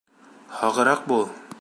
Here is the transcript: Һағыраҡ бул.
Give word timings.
Һағыраҡ 0.61 1.07
бул. 1.13 1.27